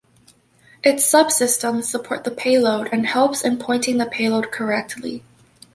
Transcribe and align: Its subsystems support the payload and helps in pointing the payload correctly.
Its 0.83 1.03
subsystems 1.05 1.83
support 1.83 2.23
the 2.23 2.31
payload 2.31 2.89
and 2.91 3.05
helps 3.05 3.43
in 3.43 3.59
pointing 3.59 3.99
the 3.99 4.07
payload 4.07 4.51
correctly. 4.51 5.23